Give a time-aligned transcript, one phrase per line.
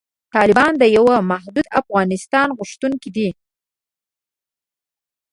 [0.35, 3.29] طالبان د یوې متحدې افغانستان غوښتونکي دي.